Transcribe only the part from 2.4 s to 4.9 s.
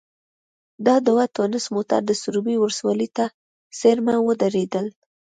ولسوالۍ ته څېرمه ودرېدل.